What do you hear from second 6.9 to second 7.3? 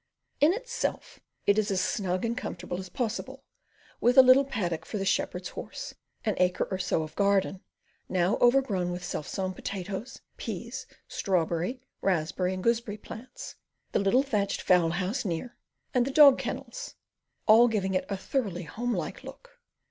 of